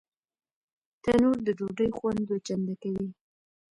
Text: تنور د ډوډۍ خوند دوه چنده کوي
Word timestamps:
تنور 1.03 1.37
د 1.47 1.49
ډوډۍ 1.57 1.89
خوند 1.97 2.19
دوه 2.27 2.37
چنده 2.47 2.73
کوي 2.81 3.07